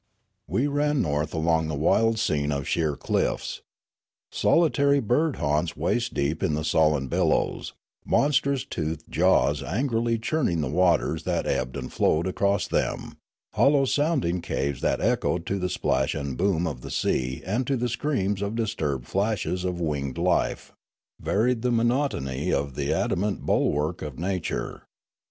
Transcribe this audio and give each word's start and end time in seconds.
We 0.47 0.65
ran 0.65 1.03
north 1.03 1.31
along 1.31 1.67
the 1.67 1.75
wild 1.75 2.17
scene 2.17 2.51
of 2.51 2.67
sheer 2.67 2.95
cliffs. 2.95 3.61
Solitary 4.31 4.99
bird 4.99 5.35
haunts 5.35 5.77
waist 5.77 6.15
deep 6.15 6.41
in 6.41 6.55
the 6.55 6.63
sullen 6.63 7.07
billows, 7.07 7.73
monstrous 8.03 8.65
toothed 8.65 9.11
jaws 9.11 9.61
angrily 9.61 10.17
churning 10.17 10.61
the 10.61 10.71
waters 10.71 11.21
that 11.25 11.45
ebbed 11.45 11.77
and 11.77 11.93
flowed 11.93 12.25
across 12.25 12.67
them, 12.67 13.17
hollow 13.53 13.85
sounding 13.85 14.41
caves 14.41 14.81
that 14.81 15.01
echoed 15.01 15.45
to 15.45 15.59
the 15.59 15.69
splash 15.69 16.15
and 16.15 16.35
boom 16.35 16.65
of 16.65 16.81
the 16.81 16.89
sea 16.89 17.43
and 17.45 17.67
to 17.67 17.77
the 17.77 17.87
screams 17.87 18.41
of 18.41 18.55
disturbed 18.55 19.05
flashes 19.07 19.63
of 19.63 19.79
winged 19.79 20.17
life, 20.17 20.71
varied 21.19 21.61
the 21.61 21.71
monotony 21.71 22.51
of 22.51 22.73
the 22.73 22.91
adamant 22.91 23.45
bulwark 23.45 24.01
of 24.01 24.17
nature. 24.17 24.81